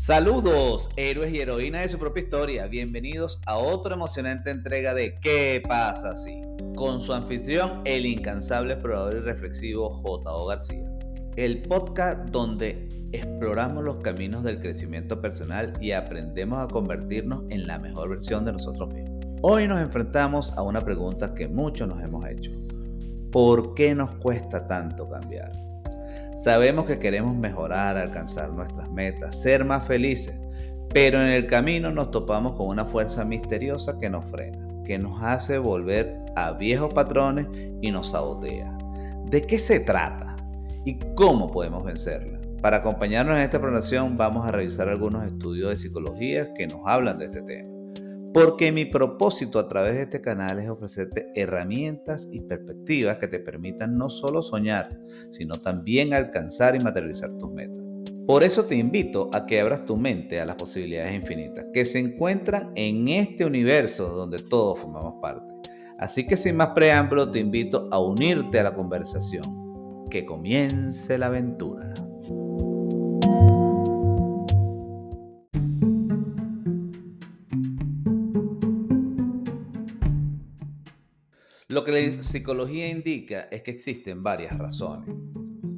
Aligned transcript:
Saludos, 0.00 0.88
héroes 0.96 1.30
y 1.30 1.40
heroínas 1.40 1.82
de 1.82 1.88
su 1.90 1.98
propia 1.98 2.22
historia. 2.22 2.66
Bienvenidos 2.68 3.38
a 3.44 3.58
otra 3.58 3.96
emocionante 3.96 4.48
entrega 4.48 4.94
de 4.94 5.20
¿Qué 5.20 5.62
pasa 5.68 6.16
si? 6.16 6.40
Con 6.74 7.02
su 7.02 7.12
anfitrión, 7.12 7.82
el 7.84 8.06
incansable 8.06 8.72
explorador 8.72 9.16
y 9.16 9.20
reflexivo 9.20 9.90
J.O. 9.90 10.46
García. 10.46 10.90
El 11.36 11.60
podcast 11.60 12.30
donde 12.30 12.88
exploramos 13.12 13.84
los 13.84 13.98
caminos 13.98 14.42
del 14.42 14.58
crecimiento 14.58 15.20
personal 15.20 15.74
y 15.82 15.92
aprendemos 15.92 16.60
a 16.60 16.68
convertirnos 16.68 17.44
en 17.50 17.66
la 17.66 17.78
mejor 17.78 18.08
versión 18.08 18.46
de 18.46 18.52
nosotros 18.52 18.88
mismos. 18.94 19.20
Hoy 19.42 19.68
nos 19.68 19.82
enfrentamos 19.82 20.54
a 20.56 20.62
una 20.62 20.80
pregunta 20.80 21.34
que 21.34 21.46
muchos 21.46 21.86
nos 21.86 22.02
hemos 22.02 22.26
hecho. 22.26 22.52
¿Por 23.30 23.74
qué 23.74 23.94
nos 23.94 24.12
cuesta 24.12 24.66
tanto 24.66 25.10
cambiar? 25.10 25.52
Sabemos 26.40 26.86
que 26.86 26.98
queremos 26.98 27.36
mejorar, 27.36 27.98
alcanzar 27.98 28.50
nuestras 28.50 28.90
metas, 28.90 29.42
ser 29.42 29.62
más 29.62 29.86
felices, 29.86 30.40
pero 30.88 31.20
en 31.20 31.28
el 31.28 31.46
camino 31.46 31.90
nos 31.90 32.10
topamos 32.10 32.54
con 32.54 32.68
una 32.68 32.86
fuerza 32.86 33.26
misteriosa 33.26 33.98
que 33.98 34.08
nos 34.08 34.24
frena, 34.30 34.66
que 34.86 34.98
nos 34.98 35.22
hace 35.22 35.58
volver 35.58 36.16
a 36.36 36.52
viejos 36.52 36.94
patrones 36.94 37.46
y 37.82 37.90
nos 37.90 38.12
sabotea. 38.12 38.74
¿De 39.26 39.42
qué 39.42 39.58
se 39.58 39.80
trata? 39.80 40.34
¿Y 40.86 40.98
cómo 41.14 41.50
podemos 41.50 41.84
vencerla? 41.84 42.40
Para 42.62 42.78
acompañarnos 42.78 43.36
en 43.36 43.42
esta 43.42 43.58
programación 43.58 44.16
vamos 44.16 44.48
a 44.48 44.50
revisar 44.50 44.88
algunos 44.88 45.26
estudios 45.26 45.68
de 45.68 45.76
psicología 45.76 46.54
que 46.54 46.66
nos 46.66 46.80
hablan 46.86 47.18
de 47.18 47.26
este 47.26 47.42
tema. 47.42 47.79
Porque 48.32 48.70
mi 48.70 48.84
propósito 48.84 49.58
a 49.58 49.66
través 49.66 49.94
de 49.94 50.02
este 50.02 50.20
canal 50.20 50.60
es 50.60 50.68
ofrecerte 50.68 51.32
herramientas 51.34 52.28
y 52.30 52.40
perspectivas 52.40 53.18
que 53.18 53.26
te 53.26 53.40
permitan 53.40 53.96
no 53.98 54.08
solo 54.08 54.42
soñar, 54.42 54.96
sino 55.30 55.56
también 55.56 56.14
alcanzar 56.14 56.76
y 56.76 56.80
materializar 56.80 57.36
tus 57.38 57.50
metas. 57.50 57.80
Por 58.26 58.44
eso 58.44 58.64
te 58.64 58.76
invito 58.76 59.28
a 59.32 59.44
que 59.44 59.60
abras 59.60 59.84
tu 59.84 59.96
mente 59.96 60.40
a 60.40 60.46
las 60.46 60.54
posibilidades 60.54 61.12
infinitas 61.12 61.66
que 61.72 61.84
se 61.84 61.98
encuentran 61.98 62.70
en 62.76 63.08
este 63.08 63.44
universo 63.44 64.08
donde 64.10 64.38
todos 64.38 64.78
formamos 64.78 65.14
parte. 65.20 65.50
Así 65.98 66.24
que 66.24 66.36
sin 66.36 66.56
más 66.56 66.68
preámbulo 66.68 67.30
te 67.30 67.40
invito 67.40 67.88
a 67.90 67.98
unirte 67.98 68.60
a 68.60 68.62
la 68.62 68.72
conversación. 68.72 70.06
Que 70.08 70.24
comience 70.24 71.18
la 71.18 71.26
aventura. 71.26 71.92
Lo 81.70 81.84
que 81.84 81.92
la 81.92 82.22
psicología 82.24 82.88
indica 82.88 83.42
es 83.42 83.62
que 83.62 83.70
existen 83.70 84.24
varias 84.24 84.58
razones. 84.58 85.14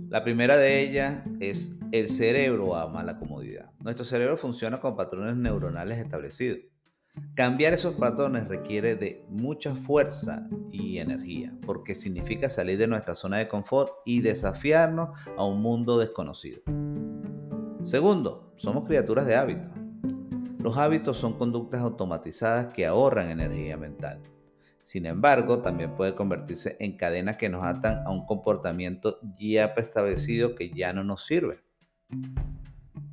La 0.09 0.25
primera 0.25 0.57
de 0.57 0.81
ellas 0.81 1.23
es 1.39 1.79
el 1.93 2.09
cerebro 2.09 2.77
ama 2.77 3.05
la 3.05 3.19
comodidad. 3.19 3.73
Nuestro 3.79 4.07
cerebro 4.07 4.39
funciona 4.39 4.81
con 4.81 4.97
patrones 4.97 5.37
neuronales 5.37 5.99
establecidos. 5.99 6.61
Cambiar 7.35 7.75
esos 7.75 7.97
patrones 7.97 8.49
requiere 8.49 8.97
de 8.97 9.27
mucha 9.29 9.75
fuerza 9.75 10.49
y 10.71 10.97
energía, 10.97 11.53
porque 11.67 11.95
significa 11.95 12.49
salir 12.49 12.79
de 12.79 12.87
nuestra 12.87 13.15
zona 13.15 13.37
de 13.37 13.49
confort 13.49 13.93
y 14.07 14.23
desafiarnos 14.23 15.11
a 15.37 15.45
un 15.45 15.61
mundo 15.61 15.99
desconocido. 15.99 16.63
Segundo, 17.83 18.55
somos 18.57 18.87
criaturas 18.87 19.27
de 19.27 19.37
hábitos. 19.37 19.77
Los 20.59 20.79
hábitos 20.79 21.19
son 21.19 21.35
conductas 21.35 21.83
automatizadas 21.83 22.73
que 22.73 22.87
ahorran 22.87 23.29
energía 23.29 23.77
mental. 23.77 24.23
Sin 24.83 25.07
embargo, 25.07 25.61
también 25.61 25.95
puede 25.95 26.15
convertirse 26.15 26.77
en 26.81 26.97
cadenas 26.97 27.37
que 27.37 27.49
nos 27.49 27.65
atan 27.65 28.05
a 28.07 28.11
un 28.11 28.27
comportamiento 28.27 29.19
ya 29.37 29.67
establecido 29.77 30.55
que 30.55 30.71
ya 30.71 30.93
no 30.93 31.05
nos 31.05 31.25
sirve. 31.25 31.61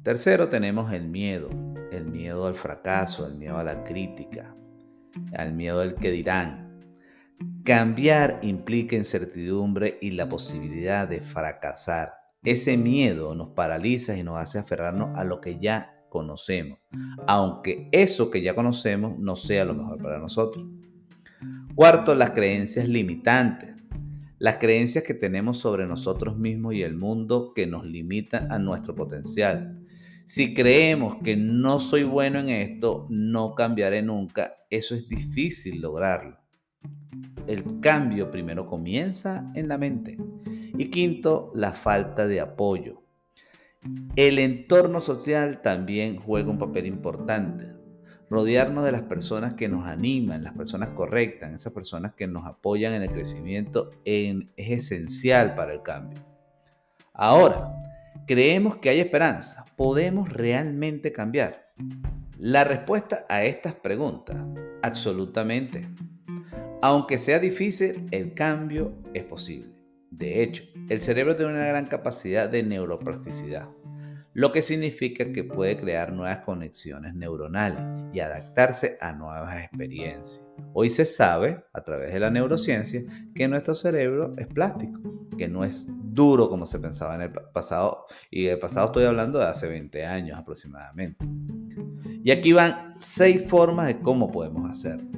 Tercero, 0.03 0.49
tenemos 0.49 0.91
el 0.93 1.07
miedo, 1.07 1.49
el 1.91 2.05
miedo 2.05 2.47
al 2.47 2.55
fracaso, 2.55 3.27
el 3.27 3.35
miedo 3.35 3.57
a 3.57 3.63
la 3.63 3.83
crítica, 3.83 4.55
al 5.33 5.53
miedo 5.53 5.81
al 5.81 5.95
que 5.95 6.11
dirán. 6.11 6.79
Cambiar 7.63 8.39
implica 8.41 8.95
incertidumbre 8.95 9.97
y 10.01 10.11
la 10.11 10.27
posibilidad 10.27 11.07
de 11.07 11.21
fracasar. 11.21 12.13
Ese 12.43 12.77
miedo 12.77 13.35
nos 13.35 13.49
paraliza 13.49 14.17
y 14.17 14.23
nos 14.23 14.39
hace 14.39 14.59
aferrarnos 14.59 15.17
a 15.17 15.23
lo 15.23 15.41
que 15.41 15.59
ya 15.59 16.05
conocemos, 16.09 16.79
aunque 17.27 17.89
eso 17.91 18.31
que 18.31 18.41
ya 18.41 18.55
conocemos 18.55 19.19
no 19.19 19.35
sea 19.35 19.65
lo 19.65 19.75
mejor 19.75 20.01
para 20.01 20.17
nosotros. 20.17 20.65
Cuarto, 21.79 22.13
las 22.13 22.31
creencias 22.31 22.89
limitantes. 22.89 23.69
Las 24.37 24.57
creencias 24.57 25.01
que 25.05 25.13
tenemos 25.13 25.59
sobre 25.59 25.87
nosotros 25.87 26.37
mismos 26.37 26.73
y 26.73 26.83
el 26.83 26.97
mundo 26.97 27.53
que 27.55 27.67
nos 27.67 27.85
limitan 27.85 28.51
a 28.51 28.59
nuestro 28.59 28.95
potencial. 28.95 29.79
Si 30.25 30.53
creemos 30.53 31.15
que 31.23 31.37
no 31.37 31.79
soy 31.79 32.03
bueno 32.03 32.39
en 32.39 32.49
esto, 32.49 33.07
no 33.09 33.55
cambiaré 33.55 34.01
nunca, 34.01 34.55
eso 34.69 34.93
es 34.93 35.07
difícil 35.07 35.79
lograrlo. 35.79 36.37
El 37.47 37.79
cambio 37.79 38.29
primero 38.29 38.67
comienza 38.67 39.49
en 39.55 39.69
la 39.69 39.77
mente. 39.77 40.17
Y 40.77 40.89
quinto, 40.89 41.49
la 41.55 41.71
falta 41.71 42.27
de 42.27 42.41
apoyo. 42.41 43.03
El 44.17 44.37
entorno 44.39 44.99
social 44.99 45.61
también 45.61 46.17
juega 46.17 46.51
un 46.51 46.57
papel 46.57 46.87
importante 46.87 47.78
rodearnos 48.29 48.85
de 48.85 48.91
las 48.91 49.01
personas 49.03 49.55
que 49.55 49.67
nos 49.67 49.87
animan, 49.87 50.43
las 50.43 50.53
personas 50.53 50.89
correctas, 50.89 51.51
esas 51.51 51.73
personas 51.73 52.13
que 52.13 52.27
nos 52.27 52.45
apoyan 52.45 52.93
en 52.93 53.03
el 53.03 53.11
crecimiento 53.11 53.91
es 54.05 54.35
esencial 54.55 55.55
para 55.55 55.73
el 55.73 55.81
cambio. 55.81 56.19
Ahora, 57.13 57.73
creemos 58.27 58.77
que 58.77 58.89
hay 58.89 58.99
esperanza. 58.99 59.65
¿Podemos 59.75 60.31
realmente 60.31 61.11
cambiar? 61.11 61.71
La 62.37 62.63
respuesta 62.63 63.25
a 63.29 63.43
estas 63.43 63.73
preguntas, 63.73 64.37
absolutamente. 64.81 65.87
Aunque 66.81 67.17
sea 67.17 67.39
difícil, 67.39 68.05
el 68.11 68.33
cambio 68.33 68.93
es 69.13 69.23
posible. 69.23 69.73
De 70.11 70.43
hecho, 70.43 70.63
el 70.89 71.01
cerebro 71.01 71.35
tiene 71.35 71.53
una 71.53 71.65
gran 71.65 71.87
capacidad 71.87 72.47
de 72.49 72.63
neuroplasticidad 72.63 73.69
lo 74.39 74.53
que 74.53 74.61
significa 74.61 75.33
que 75.33 75.43
puede 75.43 75.75
crear 75.75 76.13
nuevas 76.13 76.45
conexiones 76.45 77.13
neuronales 77.13 77.81
y 78.13 78.21
adaptarse 78.21 78.97
a 79.01 79.11
nuevas 79.11 79.65
experiencias. 79.65 80.49
Hoy 80.71 80.89
se 80.89 81.03
sabe, 81.03 81.65
a 81.73 81.83
través 81.83 82.13
de 82.13 82.21
la 82.21 82.29
neurociencia, 82.31 83.03
que 83.35 83.49
nuestro 83.49 83.75
cerebro 83.75 84.35
es 84.37 84.47
plástico, 84.47 84.97
que 85.37 85.49
no 85.49 85.65
es 85.65 85.89
duro 85.89 86.47
como 86.47 86.65
se 86.65 86.79
pensaba 86.79 87.15
en 87.15 87.23
el 87.23 87.33
pasado, 87.53 88.05
y 88.31 88.45
el 88.45 88.59
pasado 88.59 88.85
estoy 88.85 89.03
hablando 89.03 89.39
de 89.39 89.45
hace 89.47 89.67
20 89.67 90.05
años 90.05 90.39
aproximadamente. 90.39 91.25
Y 92.23 92.31
aquí 92.31 92.53
van 92.53 92.95
seis 92.97 93.45
formas 93.45 93.87
de 93.87 93.99
cómo 93.99 94.31
podemos 94.31 94.71
hacerlo. 94.71 95.09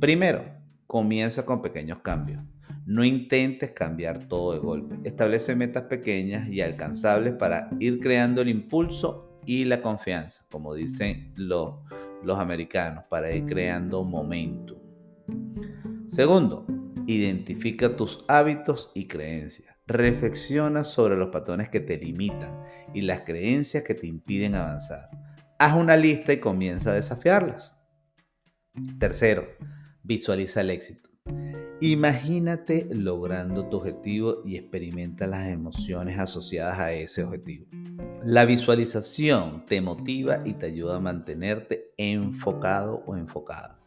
Primero, 0.00 0.46
comienza 0.86 1.44
con 1.44 1.60
pequeños 1.60 1.98
cambios. 1.98 2.42
No 2.86 3.02
intentes 3.02 3.72
cambiar 3.72 4.28
todo 4.28 4.52
de 4.52 4.60
golpe. 4.60 4.96
Establece 5.02 5.56
metas 5.56 5.84
pequeñas 5.84 6.48
y 6.48 6.60
alcanzables 6.60 7.34
para 7.34 7.68
ir 7.80 7.98
creando 7.98 8.42
el 8.42 8.48
impulso 8.48 9.34
y 9.44 9.64
la 9.64 9.82
confianza, 9.82 10.46
como 10.52 10.72
dicen 10.72 11.32
los, 11.34 11.74
los 12.22 12.38
americanos, 12.38 13.02
para 13.10 13.34
ir 13.34 13.44
creando 13.44 14.04
momento. 14.04 14.80
Segundo, 16.06 16.64
identifica 17.08 17.96
tus 17.96 18.24
hábitos 18.28 18.92
y 18.94 19.08
creencias. 19.08 19.74
Reflexiona 19.88 20.84
sobre 20.84 21.16
los 21.16 21.30
patrones 21.30 21.68
que 21.68 21.80
te 21.80 21.98
limitan 21.98 22.62
y 22.94 23.00
las 23.00 23.22
creencias 23.22 23.82
que 23.82 23.94
te 23.94 24.06
impiden 24.06 24.54
avanzar. 24.54 25.10
Haz 25.58 25.74
una 25.74 25.96
lista 25.96 26.32
y 26.32 26.38
comienza 26.38 26.90
a 26.90 26.94
desafiarlas. 26.94 27.72
Tercero, 29.00 29.44
visualiza 30.04 30.60
el 30.60 30.70
éxito. 30.70 31.08
Imagínate 31.80 32.88
logrando 32.90 33.68
tu 33.68 33.76
objetivo 33.76 34.40
y 34.46 34.56
experimenta 34.56 35.26
las 35.26 35.48
emociones 35.48 36.18
asociadas 36.18 36.78
a 36.78 36.92
ese 36.92 37.22
objetivo. 37.22 37.66
La 38.24 38.46
visualización 38.46 39.66
te 39.66 39.82
motiva 39.82 40.40
y 40.46 40.54
te 40.54 40.66
ayuda 40.66 40.96
a 40.96 41.00
mantenerte 41.00 41.92
enfocado 41.98 43.02
o 43.06 43.14
enfocada. 43.14 43.78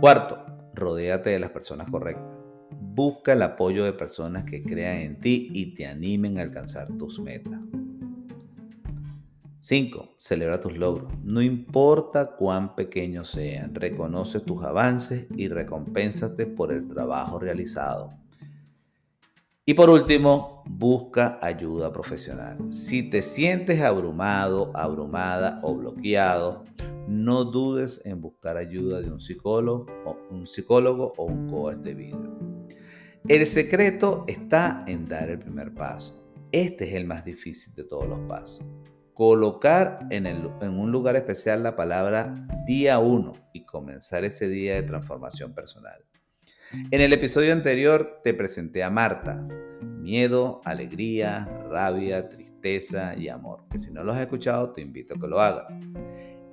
Cuarto, 0.00 0.44
rodéate 0.74 1.30
de 1.30 1.38
las 1.38 1.50
personas 1.50 1.88
correctas. 1.90 2.26
Busca 2.78 3.32
el 3.32 3.40
apoyo 3.40 3.84
de 3.84 3.94
personas 3.94 4.44
que 4.44 4.62
crean 4.62 4.98
en 4.98 5.18
ti 5.18 5.48
y 5.50 5.74
te 5.74 5.86
animen 5.86 6.38
a 6.38 6.42
alcanzar 6.42 6.88
tus 6.98 7.18
metas. 7.18 7.61
5. 9.62 10.16
Celebra 10.16 10.58
tus 10.58 10.76
logros. 10.76 11.12
No 11.22 11.40
importa 11.40 12.34
cuán 12.34 12.74
pequeños 12.74 13.28
sean, 13.28 13.76
reconoce 13.76 14.40
tus 14.40 14.64
avances 14.64 15.28
y 15.36 15.46
recompénsate 15.46 16.46
por 16.46 16.72
el 16.72 16.88
trabajo 16.88 17.38
realizado. 17.38 18.12
Y 19.64 19.74
por 19.74 19.88
último, 19.88 20.64
busca 20.66 21.38
ayuda 21.40 21.92
profesional. 21.92 22.72
Si 22.72 23.08
te 23.08 23.22
sientes 23.22 23.80
abrumado, 23.82 24.72
abrumada 24.74 25.60
o 25.62 25.76
bloqueado, 25.76 26.64
no 27.06 27.44
dudes 27.44 28.02
en 28.04 28.20
buscar 28.20 28.56
ayuda 28.56 29.00
de 29.00 29.12
un 29.12 29.20
psicólogo 29.20 29.86
o 30.04 30.16
un, 30.30 30.48
psicólogo 30.48 31.14
o 31.16 31.26
un 31.26 31.48
coach 31.48 31.76
de 31.76 31.94
vida. 31.94 32.18
El 33.28 33.46
secreto 33.46 34.24
está 34.26 34.84
en 34.88 35.06
dar 35.06 35.30
el 35.30 35.38
primer 35.38 35.72
paso. 35.72 36.20
Este 36.50 36.88
es 36.88 36.94
el 36.94 37.06
más 37.06 37.24
difícil 37.24 37.76
de 37.76 37.84
todos 37.84 38.08
los 38.08 38.18
pasos. 38.28 38.60
Colocar 39.14 40.06
en, 40.10 40.26
un 40.26 40.90
lugar 40.90 41.16
especial 41.16 41.62
la 41.62 41.76
palabra 41.76 42.46
día 42.66 42.98
1 42.98 43.32
y 43.52 43.64
comenzar 43.64 44.24
ese 44.24 44.48
día 44.48 44.74
de 44.74 44.82
transformación 44.82 45.54
personal. 45.54 46.04
En 46.90 47.00
el 47.00 47.12
episodio 47.12 47.52
anterior 47.52 48.20
te 48.24 48.32
presenté 48.32 48.82
a 48.82 48.90
Marta, 48.90 49.46
miedo, 49.82 50.62
alegría, 50.64 51.46
rabia, 51.68 52.28
tristeza 52.28 53.14
y 53.14 53.28
amor, 53.28 53.64
que 53.70 53.78
si 53.78 53.92
no 53.92 54.02
los 54.02 54.16
has 54.16 54.22
escuchado 54.22 54.72
te 54.72 54.80
invito 54.80 55.14
a 55.14 55.20
que 55.20 55.26
lo 55.26 55.40
hagas. 55.40 55.66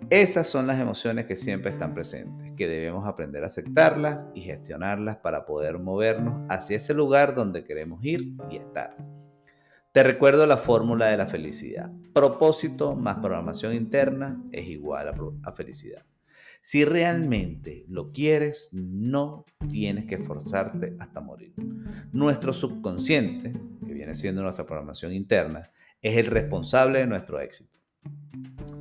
Esas 0.10 0.48
son 0.48 0.66
las 0.68 0.80
emociones 0.80 1.28
que 1.28 1.36
siempre 1.36 1.70
están 1.70 1.94
presentes, 1.94 2.54
que 2.58 2.68
debemos 2.68 3.08
aprender 3.08 3.44
a 3.44 3.48
aceptarlas 3.48 4.26
y 4.34 4.42
gestionarlas 4.42 5.18
para 5.18 5.46
poder 5.46 5.78
movernos 5.78 6.46
hacia 6.50 6.78
ese 6.78 6.94
lugar 6.94 7.36
donde 7.36 7.64
queremos 7.64 8.04
ir 8.04 8.34
y 8.50 8.58
estar. 8.58 8.98
Te 9.92 10.04
recuerdo 10.04 10.46
la 10.46 10.58
fórmula 10.58 11.08
de 11.08 11.18
la 11.18 11.26
felicidad. 11.26 11.92
Propósito 12.14 12.96
más 12.96 13.18
programación 13.18 13.74
interna 13.74 14.40
es 14.52 14.68
igual 14.68 15.08
a, 15.44 15.52
felicidad. 15.52 16.06
Si 16.62 16.86
realmente 16.86 17.86
lo 17.88 18.12
quieres, 18.12 18.70
no 18.72 19.46
tienes 19.68 20.06
que 20.06 20.16
esforzarte 20.16 20.96
hasta 21.00 21.22
morir. 21.22 21.54
Nuestro 22.12 22.54
subconsciente, 22.54 23.54
que 23.84 23.94
viene 23.94 24.14
siendo 24.14 24.44
nuestra 24.44 24.68
programación 24.68 25.12
interna, 25.12 25.72
es 26.04 26.18
el 26.18 26.28
responsable 26.28 27.00
de 27.00 27.08
nuestro 27.08 27.40
éxito. 27.40 27.80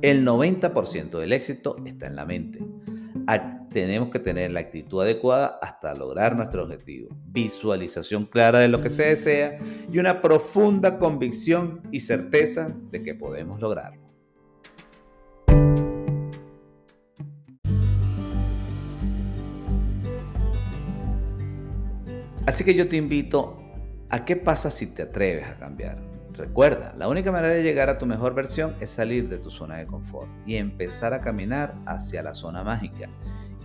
El 0.03 0.23
90% 0.23 1.17
del 1.17 1.33
éxito 1.33 1.77
está 1.85 2.05
en 2.05 2.15
la 2.15 2.25
mente. 2.25 2.59
Tenemos 3.71 4.09
que 4.09 4.17
tener 4.17 4.49
la 4.49 4.61
actitud 4.61 5.03
adecuada 5.03 5.59
hasta 5.61 5.93
lograr 5.93 6.35
nuestro 6.35 6.63
objetivo. 6.63 7.09
Visualización 7.27 8.25
clara 8.25 8.59
de 8.59 8.67
lo 8.67 8.81
que 8.81 8.89
se 8.89 9.03
desea 9.03 9.59
y 9.91 9.99
una 9.99 10.23
profunda 10.23 10.97
convicción 10.97 11.81
y 11.91 11.99
certeza 11.99 12.73
de 12.89 13.03
que 13.03 13.13
podemos 13.13 13.61
lograrlo. 13.61 14.09
Así 22.47 22.63
que 22.63 22.73
yo 22.73 22.89
te 22.89 22.95
invito 22.95 23.61
a 24.09 24.25
qué 24.25 24.35
pasa 24.35 24.71
si 24.71 24.87
te 24.87 25.03
atreves 25.03 25.45
a 25.47 25.57
cambiar. 25.59 26.01
Recuerda, 26.33 26.95
la 26.97 27.07
única 27.07 27.31
manera 27.31 27.53
de 27.53 27.61
llegar 27.61 27.89
a 27.89 27.99
tu 27.99 28.07
mejor 28.07 28.33
versión 28.33 28.73
es 28.79 28.89
salir 28.89 29.29
de 29.29 29.37
tu 29.37 29.51
zona 29.51 29.77
de 29.77 29.85
confort 29.85 30.29
y 30.47 30.55
empezar 30.55 31.13
a 31.13 31.21
caminar 31.21 31.75
hacia 31.85 32.23
la 32.23 32.33
zona 32.33 32.63
mágica 32.63 33.09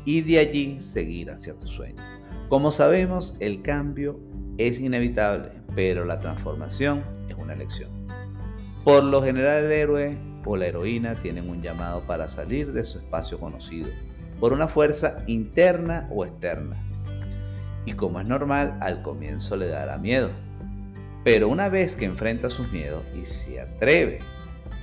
y 0.04 0.20
de 0.22 0.38
allí 0.38 0.82
seguir 0.82 1.30
hacia 1.30 1.54
tu 1.54 1.66
sueño. 1.66 2.02
Como 2.48 2.72
sabemos, 2.72 3.36
el 3.40 3.62
cambio 3.62 4.20
es 4.58 4.78
inevitable, 4.78 5.50
pero 5.74 6.04
la 6.04 6.20
transformación 6.20 7.02
es 7.28 7.36
una 7.36 7.54
elección. 7.54 7.90
Por 8.84 9.04
lo 9.04 9.22
general 9.22 9.64
el 9.64 9.72
héroe 9.72 10.18
o 10.44 10.56
la 10.56 10.66
heroína 10.66 11.14
tienen 11.14 11.48
un 11.48 11.62
llamado 11.62 12.02
para 12.02 12.28
salir 12.28 12.72
de 12.72 12.84
su 12.84 12.98
espacio 12.98 13.40
conocido, 13.40 13.88
por 14.40 14.52
una 14.52 14.68
fuerza 14.68 15.24
interna 15.26 16.08
o 16.12 16.24
externa. 16.24 16.76
Y 17.86 17.94
como 17.94 18.20
es 18.20 18.26
normal, 18.26 18.76
al 18.80 19.02
comienzo 19.02 19.56
le 19.56 19.68
dará 19.68 19.96
miedo, 19.98 20.30
pero 21.24 21.48
una 21.48 21.70
vez 21.70 21.96
que 21.96 22.04
enfrenta 22.04 22.50
sus 22.50 22.70
miedos 22.70 23.02
y 23.14 23.24
se 23.24 23.60
atreve, 23.60 24.18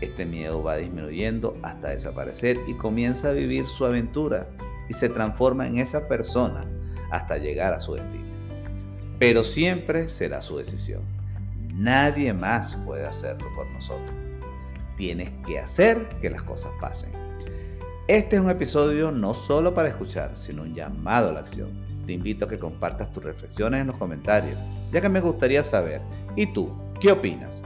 este 0.02 0.26
miedo 0.26 0.64
va 0.64 0.78
disminuyendo 0.78 1.56
hasta 1.62 1.90
desaparecer 1.90 2.58
y 2.68 2.74
comienza 2.74 3.30
a 3.30 3.34
vivir 3.34 3.68
su 3.68 3.86
aventura 3.86 4.48
y 4.92 4.94
se 4.94 5.08
transforma 5.08 5.66
en 5.68 5.78
esa 5.78 6.10
persona 6.10 6.66
hasta 7.12 7.38
llegar 7.38 7.72
a 7.72 7.80
su 7.80 7.94
destino. 7.94 8.26
Pero 9.20 9.42
siempre 9.46 10.10
será 10.10 10.42
su 10.42 10.58
decisión. 10.58 11.02
Nadie 11.74 12.34
más 12.34 12.76
puede 12.86 13.06
hacerlo 13.06 13.48
por 13.56 13.68
nosotros. 13.72 14.12
Tienes 14.98 15.30
que 15.46 15.60
hacer 15.60 16.10
que 16.20 16.30
las 16.30 16.44
cosas 16.44 16.74
pasen. 16.82 17.14
Este 18.10 18.36
es 18.36 18.42
un 18.42 18.50
episodio 18.50 19.14
no 19.14 19.34
solo 19.34 19.74
para 19.74 19.88
escuchar, 19.88 20.36
sino 20.36 20.64
un 20.64 20.76
llamado 20.76 21.30
a 21.30 21.34
la 21.34 21.40
acción. 21.40 21.70
Te 22.06 22.12
invito 22.12 22.44
a 22.44 22.50
que 22.50 22.60
compartas 22.60 23.14
tus 23.14 23.24
reflexiones 23.24 23.80
en 23.80 23.88
los 23.88 23.96
comentarios, 23.96 24.60
ya 24.92 25.00
que 25.00 25.08
me 25.08 25.22
gustaría 25.22 25.64
saber 25.64 26.02
¿Y 26.36 26.48
tú? 26.48 26.70
¿Qué 27.00 27.14
opinas? 27.14 27.64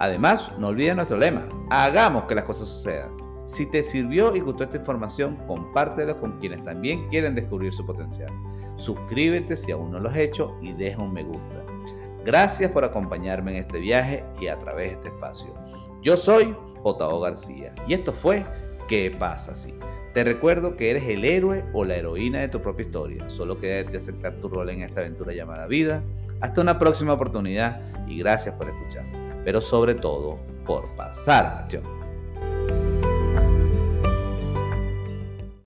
Además, 0.00 0.50
no 0.58 0.68
olvides 0.68 0.96
nuestro 0.96 1.18
lema, 1.18 1.44
hagamos 1.70 2.24
que 2.24 2.34
las 2.34 2.42
cosas 2.42 2.66
sucedan. 2.66 3.23
Si 3.46 3.66
te 3.66 3.82
sirvió 3.82 4.34
y 4.34 4.40
gustó 4.40 4.64
esta 4.64 4.78
información, 4.78 5.36
compártelo 5.46 6.18
con 6.18 6.38
quienes 6.38 6.64
también 6.64 7.08
quieren 7.08 7.34
descubrir 7.34 7.72
su 7.72 7.84
potencial. 7.84 8.32
Suscríbete 8.76 9.56
si 9.56 9.72
aún 9.72 9.90
no 9.90 10.00
lo 10.00 10.08
has 10.08 10.16
hecho 10.16 10.56
y 10.62 10.72
deja 10.72 11.02
un 11.02 11.12
me 11.12 11.22
gusta. 11.22 11.64
Gracias 12.24 12.70
por 12.72 12.84
acompañarme 12.84 13.52
en 13.52 13.58
este 13.58 13.78
viaje 13.78 14.24
y 14.40 14.48
a 14.48 14.58
través 14.58 14.90
de 14.90 14.94
este 14.94 15.08
espacio. 15.08 15.54
Yo 16.00 16.16
soy 16.16 16.56
J.O. 16.82 17.20
García 17.20 17.74
y 17.86 17.94
esto 17.94 18.12
fue 18.12 18.44
¿Qué 18.88 19.10
pasa 19.18 19.54
si? 19.54 19.74
Te 20.12 20.24
recuerdo 20.24 20.76
que 20.76 20.90
eres 20.90 21.04
el 21.04 21.24
héroe 21.24 21.64
o 21.72 21.84
la 21.84 21.96
heroína 21.96 22.40
de 22.40 22.48
tu 22.48 22.60
propia 22.60 22.84
historia. 22.84 23.30
Solo 23.30 23.58
queda 23.58 23.82
de 23.82 23.96
aceptar 23.96 24.34
tu 24.34 24.48
rol 24.48 24.68
en 24.70 24.82
esta 24.82 25.00
aventura 25.00 25.32
llamada 25.32 25.66
vida. 25.66 26.02
Hasta 26.40 26.60
una 26.60 26.78
próxima 26.78 27.14
oportunidad 27.14 27.80
y 28.06 28.18
gracias 28.18 28.54
por 28.56 28.68
escuchar, 28.68 29.04
pero 29.44 29.60
sobre 29.60 29.94
todo 29.94 30.38
por 30.66 30.94
pasar 30.96 31.46
a 31.46 31.54
la 31.54 31.60
acción. 31.60 32.03